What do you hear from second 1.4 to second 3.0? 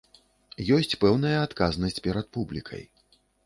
адказнасць перад публікай.